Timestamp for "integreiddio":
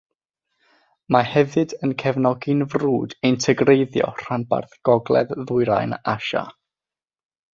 3.31-4.09